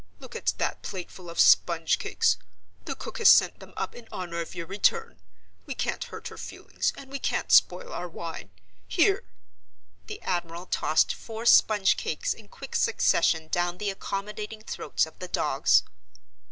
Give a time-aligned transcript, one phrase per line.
[0.19, 2.37] Look at that plateful of sponge cakes!
[2.85, 5.19] The cook has sent them up in honor of your return.
[5.67, 8.49] We can't hurt her feelings, and we can't spoil our wine.
[8.87, 15.27] Here!"—The admiral tossed four sponge cakes in quick succession down the accommodating throats of the
[15.27, 15.83] dogs.